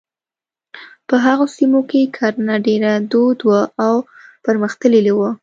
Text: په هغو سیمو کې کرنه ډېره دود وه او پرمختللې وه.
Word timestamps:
په 1.07 1.15
هغو 1.25 1.45
سیمو 1.55 1.81
کې 1.89 2.01
کرنه 2.17 2.55
ډېره 2.67 2.91
دود 3.11 3.39
وه 3.47 3.61
او 3.85 3.95
پرمختللې 4.45 5.13
وه. 5.17 5.29